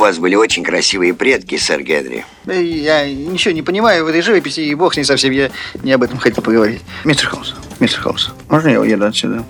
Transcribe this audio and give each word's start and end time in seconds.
вас 0.00 0.18
были 0.18 0.34
очень 0.34 0.64
красивые 0.64 1.14
предки, 1.14 1.56
сэр 1.56 1.82
Генри. 1.82 2.24
Я 2.46 3.08
ничего 3.08 3.52
не 3.52 3.62
понимаю 3.62 4.04
в 4.04 4.08
этой 4.08 4.22
живописи, 4.22 4.60
и 4.60 4.74
бог 4.74 4.94
с 4.94 4.96
ней 4.96 5.04
совсем. 5.04 5.30
Я 5.32 5.50
не 5.82 5.92
об 5.92 6.02
этом 6.02 6.18
хотел 6.18 6.42
поговорить. 6.42 6.80
Мистер 7.04 7.28
Холмс, 7.28 7.52
мистер 7.78 8.00
Холмс, 8.00 8.30
можно 8.48 8.68
я 8.68 8.80
уеду 8.80 9.06
отсюда? 9.06 9.44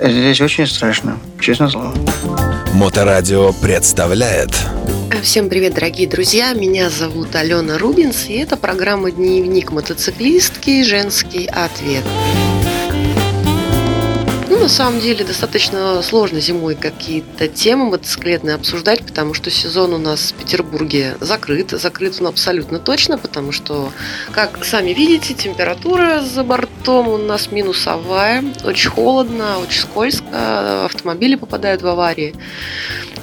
Здесь 0.00 0.40
очень 0.40 0.66
страшно, 0.66 1.18
честно 1.38 1.68
слово. 1.70 1.94
Моторадио 2.74 3.52
представляет 3.52 4.50
Всем 5.22 5.48
привет, 5.48 5.74
дорогие 5.74 6.08
друзья! 6.08 6.52
Меня 6.52 6.90
зовут 6.90 7.36
Алена 7.36 7.78
Рубинс, 7.78 8.26
и 8.28 8.32
это 8.38 8.56
программа 8.56 9.12
«Дневник 9.12 9.70
мотоциклистки. 9.70 10.82
Женский 10.82 11.46
ответ». 11.46 12.02
На 14.62 14.68
самом 14.68 15.00
деле, 15.00 15.24
достаточно 15.24 16.00
сложно 16.02 16.38
зимой 16.38 16.76
какие-то 16.76 17.48
темы 17.48 17.86
мотоциклетные 17.86 18.54
обсуждать, 18.54 19.04
потому 19.04 19.34
что 19.34 19.50
сезон 19.50 19.92
у 19.92 19.98
нас 19.98 20.30
в 20.30 20.34
Петербурге 20.34 21.16
закрыт. 21.18 21.70
Закрыт 21.72 22.18
он 22.20 22.28
абсолютно 22.28 22.78
точно, 22.78 23.18
потому 23.18 23.50
что, 23.50 23.90
как 24.30 24.64
сами 24.64 24.90
видите, 24.90 25.34
температура 25.34 26.20
за 26.20 26.44
бортом 26.44 27.08
у 27.08 27.16
нас 27.18 27.50
минусовая, 27.50 28.44
очень 28.64 28.90
холодно, 28.90 29.58
очень 29.58 29.80
скользко, 29.80 30.84
автомобили 30.84 31.34
попадают 31.34 31.82
в 31.82 31.88
аварии. 31.88 32.32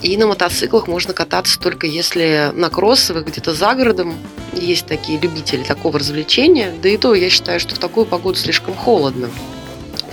И 0.01 0.17
на 0.17 0.27
мотоциклах 0.27 0.87
можно 0.87 1.13
кататься 1.13 1.57
только 1.57 1.87
если 1.87 2.51
на 2.53 2.69
кроссовых 2.69 3.27
где-то 3.27 3.53
за 3.53 3.75
городом 3.75 4.13
есть 4.51 4.87
такие 4.87 5.17
любители 5.17 5.63
такого 5.63 5.99
развлечения. 5.99 6.73
Да 6.83 6.89
и 6.89 6.97
то 6.97 7.15
я 7.15 7.29
считаю, 7.29 7.61
что 7.61 7.75
в 7.75 7.79
такую 7.79 8.05
погоду 8.05 8.37
слишком 8.37 8.75
холодно 8.75 9.29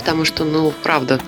потому 0.06 0.24
что, 0.24 0.44
ну, 0.44 0.72
правда, 0.84 1.18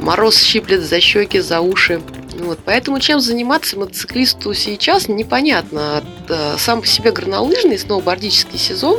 мороз 0.00 0.42
щиплет 0.42 0.80
за 0.80 0.98
щеки, 0.98 1.40
за 1.40 1.60
уши. 1.60 2.00
Вот, 2.38 2.58
поэтому 2.64 2.98
чем 2.98 3.20
заниматься 3.20 3.78
мотоциклисту 3.78 4.54
сейчас, 4.54 5.08
непонятно. 5.08 6.02
Э, 6.30 6.56
сам 6.56 6.80
по 6.80 6.86
себе 6.86 7.12
горнолыжный 7.12 7.78
сноубордический 7.78 8.58
сезон 8.58 8.98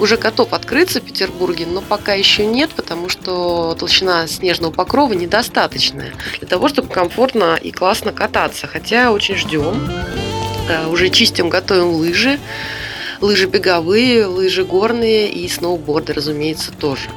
уже 0.00 0.16
готов 0.16 0.52
открыться 0.52 1.00
в 1.00 1.04
Петербурге, 1.04 1.66
но 1.70 1.82
пока 1.82 2.14
еще 2.14 2.44
нет, 2.44 2.70
потому 2.74 3.08
что 3.08 3.76
толщина 3.78 4.26
снежного 4.26 4.72
покрова 4.72 5.12
недостаточная 5.12 6.12
для 6.40 6.48
того, 6.48 6.68
чтобы 6.68 6.88
комфортно 6.88 7.54
и 7.54 7.70
классно 7.70 8.12
кататься. 8.12 8.66
Хотя 8.66 9.12
очень 9.12 9.36
ждем. 9.36 9.88
Э, 10.68 10.88
уже 10.88 11.10
чистим, 11.10 11.48
готовим 11.48 11.90
лыжи. 11.90 12.40
Лыжи 13.20 13.46
беговые, 13.46 14.26
лыжи 14.26 14.64
горные 14.64 15.30
и 15.30 15.48
сноуборды, 15.48 16.12
разумеется, 16.12 16.72
тоже. 16.72 17.08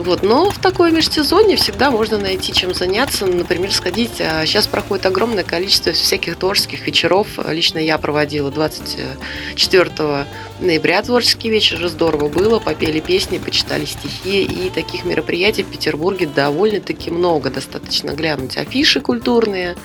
Вот. 0.00 0.22
Но 0.22 0.50
в 0.50 0.58
такое 0.58 0.90
межсезонье 0.90 1.56
всегда 1.56 1.90
можно 1.90 2.16
найти 2.16 2.54
чем 2.54 2.72
заняться. 2.72 3.26
Например, 3.26 3.70
сходить. 3.70 4.16
Сейчас 4.16 4.66
а, 4.66 4.70
проходит 4.70 5.04
огромное 5.04 5.44
количество 5.44 5.92
всяких 5.92 6.36
творческих 6.36 6.86
вечеров. 6.86 7.28
Лично 7.46 7.78
я 7.78 7.98
проводила 7.98 8.50
24 8.50 10.26
ноября 10.60 11.02
творческий 11.02 11.50
вечер. 11.50 11.86
Здорово 11.86 12.28
было. 12.28 12.58
Попели 12.60 13.00
песни, 13.00 13.36
почитали 13.38 13.84
стихи. 13.84 14.42
И 14.42 14.70
таких 14.70 15.04
мероприятий 15.04 15.64
в 15.64 15.70
Петербурге 15.70 16.26
довольно-таки 16.26 17.10
много. 17.10 17.50
Достаточно 17.50 18.12
глянуть 18.12 18.56
афиши 18.56 19.00
культурные. 19.00 19.76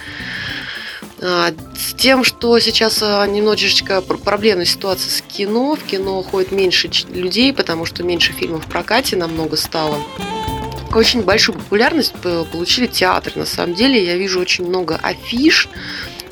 А, 1.21 1.53
с 1.77 1.94
тем, 1.94 2.23
что 2.23 2.59
сейчас 2.59 2.99
а, 3.02 3.25
немножечко 3.25 4.02
проблемная 4.02 4.66
ситуация 4.66 5.09
с 5.09 5.22
кино. 5.22 5.75
В 5.75 5.83
кино 5.83 6.22
ходит 6.23 6.52
меньше 6.52 6.89
людей, 7.09 7.53
потому 7.53 7.85
что 7.85 8.03
меньше 8.03 8.33
фильмов 8.33 8.66
в 8.66 8.69
прокате 8.69 9.16
намного 9.16 9.55
стало. 9.55 9.97
Очень 10.94 11.23
большую 11.23 11.57
популярность 11.57 12.13
получили 12.52 12.88
театры. 12.88 13.33
На 13.35 13.45
самом 13.45 13.75
деле 13.75 14.03
я 14.03 14.16
вижу 14.17 14.39
очень 14.39 14.66
много 14.66 14.95
афиш, 14.95 15.67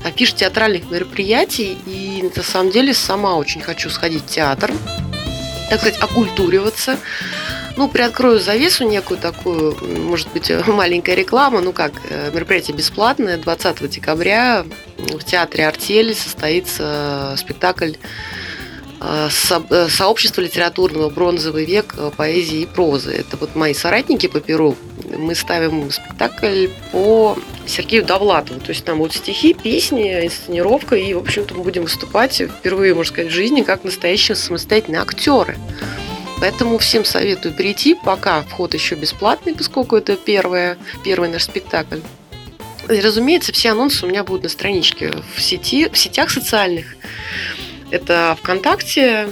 афиш 0.03 0.33
театральных 0.33 0.89
мероприятий. 0.89 1.77
И 1.85 2.29
на 2.35 2.43
самом 2.43 2.71
деле 2.71 2.93
сама 2.93 3.35
очень 3.35 3.61
хочу 3.61 3.89
сходить 3.89 4.23
в 4.23 4.27
театр, 4.27 4.71
так 5.69 5.79
сказать, 5.79 5.99
окультуриваться. 6.01 6.97
Ну, 7.75 7.89
приоткрою 7.89 8.39
завесу 8.39 8.87
некую 8.87 9.19
такую, 9.19 9.75
может 9.99 10.31
быть, 10.31 10.51
маленькая 10.67 11.15
реклама. 11.15 11.59
Ну 11.59 11.73
как, 11.73 11.93
э, 12.09 12.29
мероприятие 12.31 12.77
бесплатное. 12.77 13.37
20 13.37 13.87
декабря 13.87 14.65
в 14.97 15.23
театре 15.23 15.67
«Артель» 15.67 16.13
состоится 16.13 17.35
спектакль 17.37 17.93
э, 19.03 19.29
э, 19.69 19.87
сообщество 19.89 20.41
литературного 20.41 21.09
«Бронзовый 21.09 21.65
век» 21.65 21.95
поэзии 22.17 22.61
и 22.61 22.65
прозы. 22.65 23.11
Это 23.11 23.37
вот 23.37 23.55
мои 23.55 23.73
соратники 23.73 24.27
по 24.27 24.39
Перу. 24.39 24.75
Мы 25.17 25.35
ставим 25.35 25.91
спектакль 25.91 26.67
по 26.91 27.37
Сергею 27.67 28.03
Довлатову. 28.03 28.59
То 28.59 28.69
есть 28.69 28.85
там 28.85 28.97
будут 28.97 29.15
стихи, 29.15 29.53
песни, 29.53 30.25
инсценировка, 30.25 30.95
и, 30.95 31.13
в 31.13 31.19
общем-то, 31.19 31.53
мы 31.55 31.63
будем 31.63 31.83
выступать 31.83 32.41
впервые, 32.41 32.95
можно 32.95 33.13
сказать, 33.13 33.31
в 33.31 33.35
жизни 33.35 33.61
как 33.61 33.83
настоящие 33.83 34.35
самостоятельные 34.35 35.01
актеры. 35.01 35.57
Поэтому 36.39 36.77
всем 36.77 37.05
советую 37.05 37.53
прийти, 37.53 37.95
пока 37.95 38.41
вход 38.41 38.73
еще 38.73 38.95
бесплатный, 38.95 39.55
поскольку 39.55 39.95
это 39.95 40.17
первое, 40.17 40.77
первый 41.03 41.29
наш 41.29 41.43
спектакль. 41.43 41.99
И, 42.89 42.99
разумеется, 42.99 43.53
все 43.53 43.71
анонсы 43.71 44.05
у 44.05 44.09
меня 44.09 44.23
будут 44.25 44.43
на 44.43 44.49
страничке 44.49 45.13
в 45.35 45.41
сети, 45.41 45.87
в 45.87 45.97
сетях 45.97 46.29
социальных. 46.29 46.97
Это 47.93 48.35
ВКонтакте, 48.41 49.29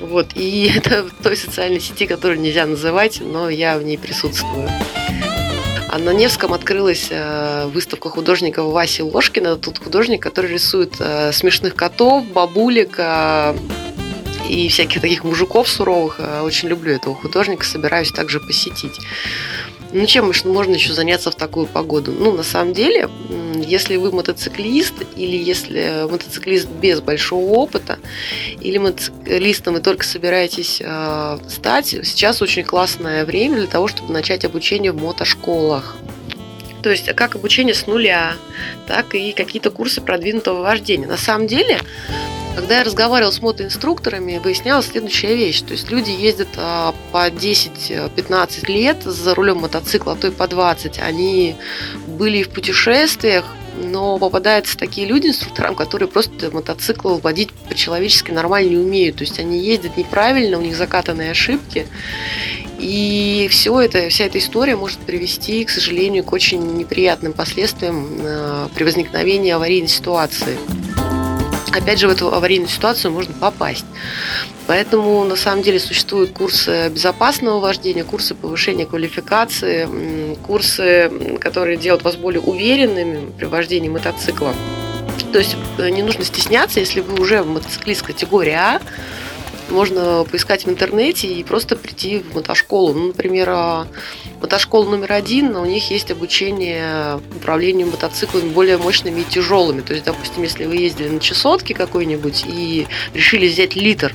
вот, 0.00 0.28
и 0.34 0.72
это 0.76 1.04
в 1.04 1.22
той 1.22 1.36
социальной 1.36 1.78
сети, 1.78 2.06
которую 2.06 2.40
нельзя 2.40 2.64
называть, 2.64 3.20
но 3.20 3.50
я 3.50 3.76
в 3.76 3.82
ней 3.82 3.98
присутствую. 3.98 4.66
А 5.88 5.98
на 5.98 6.14
Невском 6.14 6.54
открылась 6.54 7.08
э, 7.10 7.66
выставка 7.66 8.08
художника 8.08 8.62
Васи 8.62 9.02
Ложкина. 9.02 9.56
Тут 9.56 9.78
художник, 9.78 10.22
который 10.22 10.50
рисует 10.50 10.94
э, 11.00 11.32
смешных 11.32 11.74
котов, 11.74 12.24
бабулек, 12.32 12.94
э, 12.96 13.54
и 14.48 14.70
всяких 14.70 15.02
таких 15.02 15.22
мужиков 15.24 15.68
суровых. 15.68 16.18
Очень 16.42 16.70
люблю 16.70 16.94
этого 16.94 17.14
художника, 17.14 17.66
собираюсь 17.66 18.10
также 18.10 18.40
посетить. 18.40 18.98
Ну, 19.92 20.06
чем 20.06 20.32
можно 20.44 20.74
еще 20.74 20.94
заняться 20.94 21.30
в 21.30 21.34
такую 21.34 21.66
погоду? 21.66 22.12
Ну, 22.12 22.32
на 22.32 22.42
самом 22.42 22.72
деле, 22.72 23.10
если 23.54 23.96
вы 23.96 24.10
мотоциклист, 24.10 24.94
или 25.16 25.36
если 25.36 26.06
мотоциклист 26.10 26.68
без 26.68 27.00
большого 27.00 27.50
опыта, 27.52 27.98
или 28.60 28.78
мотоциклистом 28.78 29.74
вы 29.74 29.80
только 29.80 30.04
собираетесь 30.04 30.80
э, 30.82 31.38
стать, 31.48 31.88
сейчас 31.88 32.40
очень 32.40 32.64
классное 32.64 33.26
время 33.26 33.58
для 33.58 33.66
того, 33.66 33.86
чтобы 33.86 34.12
начать 34.12 34.46
обучение 34.46 34.92
в 34.92 35.00
мотошколах. 35.00 35.96
То 36.82 36.90
есть 36.90 37.06
как 37.14 37.36
обучение 37.36 37.74
с 37.74 37.86
нуля, 37.86 38.34
так 38.88 39.14
и 39.14 39.32
какие-то 39.32 39.70
курсы 39.70 40.00
продвинутого 40.00 40.62
вождения. 40.62 41.06
На 41.06 41.16
самом 41.16 41.46
деле, 41.46 41.78
когда 42.54 42.78
я 42.78 42.84
разговаривала 42.84 43.30
с 43.30 43.40
мотоинструкторами, 43.40 44.38
выяснялась 44.38 44.86
следующая 44.86 45.34
вещь. 45.34 45.62
То 45.62 45.72
есть 45.72 45.90
люди 45.90 46.10
ездят 46.10 46.48
а, 46.56 46.94
по 47.10 47.28
10-15 47.28 48.70
лет 48.70 49.02
за 49.02 49.34
рулем 49.34 49.58
мотоцикла, 49.58 50.12
а 50.12 50.16
то 50.16 50.28
и 50.28 50.30
по 50.30 50.46
20. 50.46 50.98
Они 50.98 51.56
были 52.06 52.42
в 52.42 52.50
путешествиях, 52.50 53.44
но 53.76 54.18
попадаются 54.18 54.76
такие 54.76 55.06
люди, 55.06 55.28
инструкторам, 55.28 55.74
которые 55.74 56.08
просто 56.08 56.50
мотоцикл 56.50 57.16
водить 57.16 57.50
по-человечески 57.52 58.30
нормально 58.30 58.70
не 58.70 58.76
умеют. 58.76 59.16
То 59.16 59.24
есть 59.24 59.38
они 59.38 59.58
ездят 59.58 59.96
неправильно, 59.96 60.58
у 60.58 60.62
них 60.62 60.76
закатанные 60.76 61.30
ошибки. 61.30 61.86
И 62.78 63.48
все 63.50 63.80
это, 63.80 64.08
вся 64.08 64.24
эта 64.24 64.38
история 64.38 64.76
может 64.76 64.98
привести, 64.98 65.64
к 65.64 65.70
сожалению, 65.70 66.24
к 66.24 66.32
очень 66.32 66.76
неприятным 66.76 67.32
последствиям 67.32 68.08
а, 68.20 68.68
при 68.74 68.84
возникновении 68.84 69.52
аварийной 69.52 69.88
ситуации 69.88 70.58
опять 71.72 71.98
же, 71.98 72.08
в 72.08 72.10
эту 72.10 72.32
аварийную 72.32 72.68
ситуацию 72.68 73.12
можно 73.12 73.34
попасть. 73.34 73.84
Поэтому, 74.66 75.24
на 75.24 75.36
самом 75.36 75.62
деле, 75.62 75.80
существуют 75.80 76.32
курсы 76.32 76.88
безопасного 76.88 77.60
вождения, 77.60 78.04
курсы 78.04 78.34
повышения 78.34 78.86
квалификации, 78.86 80.36
курсы, 80.46 81.10
которые 81.40 81.76
делают 81.76 82.04
вас 82.04 82.16
более 82.16 82.40
уверенными 82.40 83.30
при 83.38 83.46
вождении 83.46 83.88
мотоцикла. 83.88 84.54
То 85.32 85.38
есть 85.38 85.56
э, 85.78 85.88
не 85.88 86.02
нужно 86.02 86.24
стесняться, 86.24 86.80
если 86.80 87.00
вы 87.00 87.20
уже 87.20 87.42
в 87.42 87.48
мотоциклист 87.48 88.02
категории 88.02 88.52
А, 88.52 88.80
можно 89.72 90.24
поискать 90.30 90.64
в 90.64 90.70
интернете 90.70 91.26
и 91.26 91.42
просто 91.42 91.74
прийти 91.74 92.18
в 92.18 92.34
мотошколу. 92.34 92.92
Ну, 92.92 93.06
например, 93.08 93.48
а, 93.50 93.86
мотошкола 94.40 94.90
номер 94.90 95.12
один, 95.12 95.56
у 95.56 95.64
них 95.64 95.90
есть 95.90 96.10
обучение 96.10 97.20
управлению 97.34 97.88
мотоциклами 97.88 98.50
более 98.50 98.78
мощными 98.78 99.22
и 99.22 99.24
тяжелыми. 99.24 99.80
То 99.80 99.94
есть, 99.94 100.04
допустим, 100.04 100.42
если 100.42 100.66
вы 100.66 100.76
ездили 100.76 101.08
на 101.08 101.20
часотке 101.20 101.74
какой-нибудь 101.74 102.44
и 102.46 102.86
решили 103.14 103.48
взять 103.48 103.74
литр, 103.74 104.14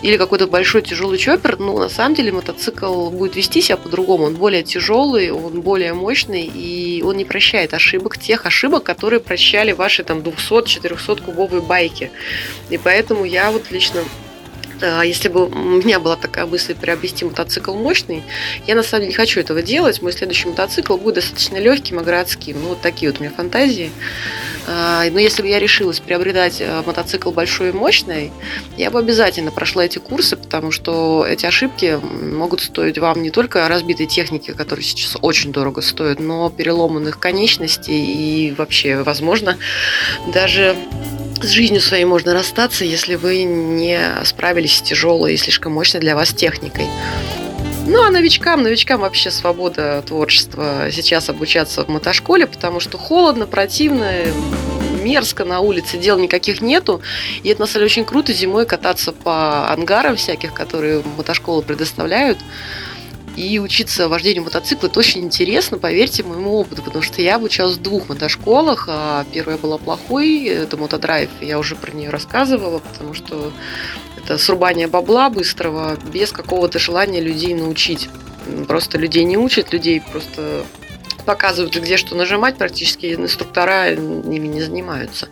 или 0.00 0.16
какой-то 0.16 0.46
большой 0.46 0.82
тяжелый 0.82 1.18
чоппер, 1.18 1.58
ну, 1.58 1.76
на 1.78 1.88
самом 1.88 2.14
деле 2.14 2.30
мотоцикл 2.30 3.10
будет 3.10 3.34
вести 3.34 3.60
себя 3.60 3.76
по-другому. 3.76 4.24
Он 4.24 4.36
более 4.36 4.62
тяжелый, 4.62 5.30
он 5.32 5.60
более 5.60 5.92
мощный, 5.92 6.42
и 6.42 7.02
он 7.02 7.16
не 7.16 7.24
прощает 7.24 7.74
ошибок, 7.74 8.16
тех 8.16 8.46
ошибок, 8.46 8.84
которые 8.84 9.18
прощали 9.20 9.72
ваши 9.72 10.04
там 10.04 10.18
200-400 10.18 11.22
кубовые 11.24 11.62
байки. 11.62 12.12
И 12.70 12.78
поэтому 12.78 13.24
я 13.24 13.50
вот 13.50 13.70
лично 13.70 14.02
А 14.02 14.27
Если 14.80 15.28
бы 15.28 15.46
у 15.46 15.82
меня 15.82 15.98
была 16.00 16.16
такая 16.16 16.46
мысль 16.46 16.74
приобрести 16.74 17.24
мотоцикл 17.24 17.74
мощный, 17.74 18.22
я 18.66 18.74
на 18.74 18.82
самом 18.82 19.02
деле 19.02 19.08
не 19.08 19.14
хочу 19.14 19.40
этого 19.40 19.62
делать. 19.62 20.02
Мой 20.02 20.12
следующий 20.12 20.48
мотоцикл 20.48 20.96
будет 20.96 21.16
достаточно 21.16 21.56
легким 21.56 22.00
и 22.00 22.04
городским. 22.04 22.60
Ну, 22.60 22.68
вот 22.70 22.80
такие 22.80 23.10
вот 23.10 23.20
у 23.20 23.24
меня 23.24 23.32
фантазии. 23.34 23.90
А, 24.70 25.08
Но 25.10 25.18
если 25.18 25.42
бы 25.42 25.48
я 25.48 25.58
решилась 25.58 25.98
приобретать 25.98 26.60
э, 26.60 26.82
мотоцикл 26.84 27.30
большой 27.30 27.70
и 27.70 27.72
мощный, 27.72 28.30
я 28.76 28.90
бы 28.90 28.98
обязательно 28.98 29.50
прошла 29.50 29.84
эти 29.84 29.98
курсы, 29.98 30.36
потому 30.36 30.70
что 30.70 31.24
эти 31.26 31.46
ошибки 31.46 31.98
могут 32.02 32.60
стоить 32.60 32.98
вам 32.98 33.22
не 33.22 33.30
только 33.30 33.66
разбитой 33.66 34.06
техники, 34.06 34.52
которая 34.52 34.84
сейчас 34.84 35.16
очень 35.22 35.52
дорого 35.52 35.80
стоит, 35.80 36.20
но 36.20 36.50
переломанных 36.50 37.18
конечностей 37.18 38.04
и 38.04 38.52
вообще, 38.52 39.02
возможно, 39.02 39.56
даже 40.34 40.76
с 41.42 41.50
жизнью 41.50 41.80
своей 41.80 42.04
можно 42.04 42.34
расстаться, 42.34 42.84
если 42.84 43.14
вы 43.14 43.44
не 43.44 44.00
справились 44.24 44.78
с 44.78 44.82
тяжелой 44.82 45.34
и 45.34 45.36
слишком 45.36 45.72
мощной 45.72 46.00
для 46.00 46.14
вас 46.14 46.30
техникой. 46.30 46.86
Ну, 47.86 48.02
а 48.02 48.10
новичкам, 48.10 48.62
новичкам 48.62 49.00
вообще 49.00 49.30
свобода 49.30 50.02
творчества 50.06 50.88
сейчас 50.92 51.30
обучаться 51.30 51.84
в 51.84 51.88
мотошколе, 51.88 52.46
потому 52.46 52.80
что 52.80 52.98
холодно, 52.98 53.46
противно, 53.46 54.12
мерзко 55.02 55.44
на 55.44 55.60
улице, 55.60 55.96
дел 55.96 56.18
никаких 56.18 56.60
нету. 56.60 57.00
И 57.42 57.48
это, 57.48 57.62
на 57.62 57.66
самом 57.66 57.74
деле, 57.74 57.86
очень 57.86 58.04
круто 58.04 58.32
зимой 58.32 58.66
кататься 58.66 59.12
по 59.12 59.70
ангарам 59.70 60.16
всяких, 60.16 60.52
которые 60.52 61.02
мотошколы 61.16 61.62
предоставляют. 61.62 62.38
И 63.38 63.60
учиться 63.60 64.08
вождению 64.08 64.42
мотоцикла 64.42 64.88
это 64.88 64.98
очень 64.98 65.20
интересно, 65.20 65.78
поверьте 65.78 66.24
моему 66.24 66.54
опыту, 66.54 66.82
потому 66.82 67.02
что 67.02 67.22
я 67.22 67.36
обучалась 67.36 67.76
в 67.76 67.82
двух 67.82 68.08
мотошколах. 68.08 68.86
А 68.90 69.24
первая 69.32 69.56
была 69.56 69.78
плохой, 69.78 70.42
это 70.46 70.76
мотодрайв, 70.76 71.30
я 71.40 71.60
уже 71.60 71.76
про 71.76 71.92
нее 71.92 72.10
рассказывала, 72.10 72.80
потому 72.80 73.14
что 73.14 73.52
это 74.16 74.38
срубание 74.38 74.88
бабла 74.88 75.30
быстрого 75.30 75.96
без 76.12 76.32
какого-то 76.32 76.80
желания 76.80 77.20
людей 77.20 77.54
научить. 77.54 78.08
Просто 78.66 78.98
людей 78.98 79.22
не 79.22 79.36
учат, 79.36 79.72
людей 79.72 80.02
просто 80.10 80.64
показывают, 81.24 81.76
где 81.76 81.96
что 81.96 82.16
нажимать, 82.16 82.56
практически 82.56 83.14
инструктора 83.14 83.92
ими 83.92 84.48
не 84.48 84.62
занимаются. 84.62 85.28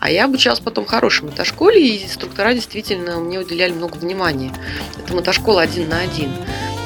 А 0.00 0.10
я 0.10 0.24
обучалась 0.24 0.58
потом 0.58 0.86
хорошей 0.86 1.26
мотошколе, 1.26 1.86
и 1.86 2.04
инструктора 2.04 2.52
действительно 2.52 3.20
мне 3.20 3.38
уделяли 3.38 3.74
много 3.74 3.96
внимания. 3.96 4.52
Это 4.98 5.14
мотошкола 5.14 5.62
один 5.62 5.88
на 5.90 6.00
один. 6.00 6.32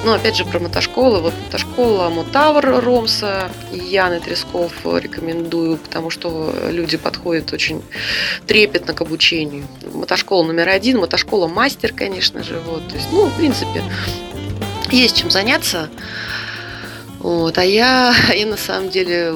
Ну, 0.05 0.13
опять 0.13 0.37
же, 0.37 0.45
про 0.45 0.61
мотошколы. 0.61 1.21
Вот 1.21 1.35
мотошкола 1.45 2.09
Мотавр 2.09 2.81
Ромса 2.85 3.51
и 3.73 3.79
Яны 3.79 4.21
Тресков 4.21 4.73
рекомендую, 4.85 5.77
потому 5.77 6.11
что 6.11 6.55
люди 6.71 6.97
подходят 6.97 7.53
очень 7.53 7.83
трепетно 8.47 8.95
к 8.95 9.01
обучению. 9.01 9.67
Мотошкола 9.93 10.45
номер 10.45 10.69
один, 10.69 10.99
мотошкола 10.99 11.49
мастер, 11.49 11.93
конечно 11.93 12.43
же. 12.43 12.61
Вот. 12.61 12.87
То 12.89 12.95
есть, 12.95 13.09
ну, 13.13 13.27
в 13.27 13.37
принципе, 13.37 13.83
есть 14.91 15.19
чем 15.19 15.31
заняться. 15.31 15.91
Вот. 17.21 17.59
А 17.59 17.65
я, 17.65 18.15
я 18.35 18.47
на 18.47 18.57
самом 18.57 18.91
деле 18.91 19.35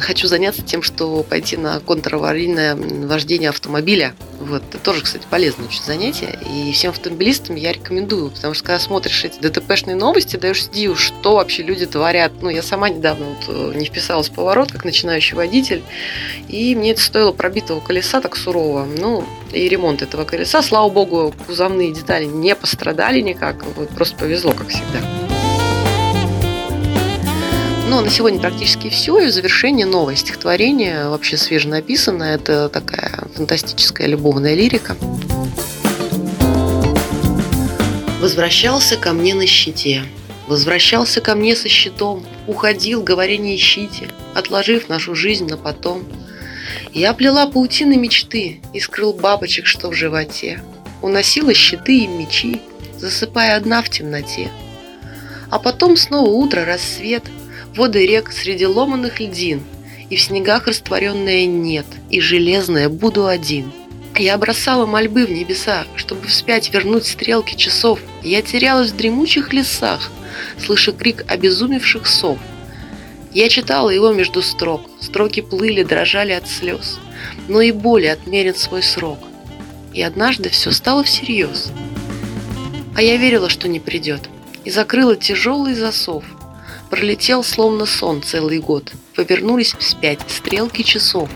хочу 0.00 0.26
заняться 0.28 0.62
тем, 0.62 0.82
что 0.82 1.22
пойти 1.22 1.56
на 1.56 1.80
контраварийное 1.80 2.76
вождение 2.76 3.50
автомобиля. 3.50 4.14
Вот. 4.40 4.62
Это 4.68 4.78
тоже, 4.78 5.02
кстати, 5.02 5.26
полезное 5.28 5.66
очень 5.66 5.82
занятие. 5.82 6.38
И 6.54 6.72
всем 6.72 6.90
автомобилистам 6.90 7.56
я 7.56 7.72
рекомендую, 7.72 8.30
потому 8.30 8.54
что 8.54 8.64
когда 8.64 8.78
смотришь 8.78 9.24
эти 9.24 9.38
ДТПшные 9.40 9.96
новости, 9.96 10.36
даешь 10.36 10.64
диву, 10.64 10.96
что 10.96 11.36
вообще 11.36 11.62
люди 11.62 11.86
творят. 11.86 12.32
Ну, 12.40 12.48
я 12.48 12.62
сама 12.62 12.90
недавно 12.90 13.26
вот 13.26 13.44
э, 13.48 13.78
не 13.78 13.86
вписалась 13.86 14.28
в 14.28 14.32
поворот, 14.32 14.72
как 14.72 14.84
начинающий 14.84 15.36
водитель, 15.36 15.82
и 16.48 16.74
мне 16.74 16.92
это 16.92 17.00
стоило 17.00 17.32
пробитого 17.32 17.80
колеса 17.80 18.20
так 18.20 18.36
сурово. 18.36 18.84
Ну, 18.84 19.24
и 19.52 19.68
ремонт 19.68 20.02
этого 20.02 20.24
колеса. 20.24 20.62
Слава 20.62 20.88
богу, 20.90 21.34
кузовные 21.46 21.92
детали 21.92 22.24
не 22.24 22.54
пострадали 22.54 23.20
никак. 23.20 23.64
Вот, 23.76 23.90
просто 23.90 24.16
повезло, 24.16 24.52
как 24.52 24.68
всегда. 24.68 25.21
Ну, 27.92 28.00
на 28.00 28.08
сегодня 28.08 28.40
практически 28.40 28.88
все. 28.88 29.18
И 29.18 29.26
в 29.26 29.30
завершение 29.30 29.84
новое 29.84 30.16
стихотворение, 30.16 31.10
вообще 31.10 31.36
свеженаписанное. 31.36 32.36
Это 32.36 32.70
такая 32.70 33.24
фантастическая 33.34 34.06
любовная 34.06 34.54
лирика. 34.54 34.96
Возвращался 38.18 38.96
ко 38.96 39.12
мне 39.12 39.34
на 39.34 39.44
щите, 39.44 40.04
Возвращался 40.48 41.20
ко 41.20 41.34
мне 41.34 41.54
со 41.54 41.68
щитом, 41.68 42.24
Уходил, 42.46 43.02
говоря 43.02 43.36
не 43.36 43.56
ищите, 43.56 44.08
Отложив 44.32 44.88
нашу 44.88 45.14
жизнь 45.14 45.46
на 45.46 45.58
потом. 45.58 46.02
Я 46.94 47.12
плела 47.12 47.46
паутины 47.46 47.98
мечты 47.98 48.62
И 48.72 48.80
скрыл 48.80 49.12
бабочек, 49.12 49.66
что 49.66 49.90
в 49.90 49.92
животе, 49.92 50.62
Уносила 51.02 51.52
щиты 51.52 51.98
и 51.98 52.06
мечи, 52.06 52.62
Засыпая 52.96 53.54
одна 53.54 53.82
в 53.82 53.90
темноте. 53.90 54.50
А 55.50 55.58
потом 55.58 55.98
снова 55.98 56.30
утро, 56.30 56.64
рассвет, 56.64 57.24
Воды 57.74 58.06
рек 58.06 58.30
среди 58.32 58.66
ломаных 58.66 59.18
льдин, 59.18 59.62
И 60.10 60.16
в 60.16 60.20
снегах 60.20 60.66
растворенное 60.66 61.46
нет, 61.46 61.86
И 62.10 62.20
железное 62.20 62.90
буду 62.90 63.26
один. 63.26 63.72
Я 64.14 64.36
бросала 64.36 64.84
мольбы 64.84 65.24
в 65.24 65.30
небеса, 65.30 65.86
Чтобы 65.96 66.26
вспять 66.26 66.72
вернуть 66.72 67.06
стрелки 67.06 67.54
часов. 67.54 67.98
Я 68.22 68.42
терялась 68.42 68.90
в 68.90 68.96
дремучих 68.96 69.54
лесах, 69.54 70.10
Слыша 70.58 70.92
крик 70.92 71.24
обезумевших 71.28 72.06
сов. 72.06 72.38
Я 73.32 73.48
читала 73.48 73.88
его 73.88 74.12
между 74.12 74.42
строк, 74.42 74.82
Строки 75.00 75.40
плыли, 75.40 75.82
дрожали 75.82 76.32
от 76.32 76.48
слез, 76.48 76.98
Но 77.48 77.62
и 77.62 77.72
боли 77.72 78.06
отмерен 78.06 78.54
свой 78.54 78.82
срок. 78.82 79.18
И 79.94 80.02
однажды 80.02 80.50
все 80.50 80.72
стало 80.72 81.04
всерьез. 81.04 81.72
А 82.94 83.00
я 83.00 83.16
верила, 83.16 83.48
что 83.48 83.66
не 83.66 83.80
придет, 83.80 84.28
И 84.64 84.70
закрыла 84.70 85.16
тяжелый 85.16 85.74
засов– 85.74 86.22
Пролетел 86.92 87.42
словно 87.42 87.86
сон 87.86 88.22
целый 88.22 88.58
год. 88.58 88.92
Повернулись 89.16 89.74
вспять 89.78 90.18
стрелки 90.28 90.82
часов. 90.82 91.30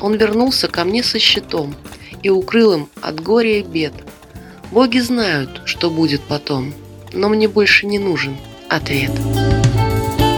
Он 0.00 0.14
вернулся 0.14 0.68
ко 0.68 0.84
мне 0.84 1.02
со 1.02 1.18
щитом 1.18 1.74
и 2.22 2.30
укрыл 2.30 2.74
им 2.74 2.88
от 3.00 3.20
горя 3.20 3.58
и 3.58 3.62
бед. 3.62 3.92
Боги 4.70 5.00
знают, 5.00 5.62
что 5.64 5.90
будет 5.90 6.20
потом, 6.20 6.72
но 7.12 7.28
мне 7.28 7.48
больше 7.48 7.86
не 7.86 7.98
нужен 7.98 8.36
ответ. 8.68 9.10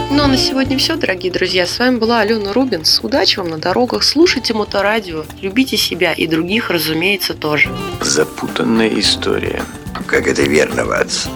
Ну 0.09 0.23
а 0.23 0.27
на 0.27 0.37
сегодня 0.37 0.79
все, 0.79 0.95
дорогие 0.95 1.31
друзья. 1.31 1.67
С 1.67 1.77
вами 1.77 1.97
была 1.97 2.21
Алена 2.21 2.53
Рубинс. 2.53 3.01
Удачи 3.03 3.37
вам 3.37 3.49
на 3.49 3.59
дорогах. 3.59 4.01
Слушайте 4.01 4.55
моторадио. 4.55 5.25
Любите 5.41 5.77
себя 5.77 6.11
и 6.11 6.25
других, 6.25 6.71
разумеется, 6.71 7.35
тоже. 7.35 7.69
Запутанная 8.01 8.99
история. 8.99 9.61
Как 10.07 10.27
это 10.27 10.41
верно, 10.41 10.85
Ватс? 10.85 11.27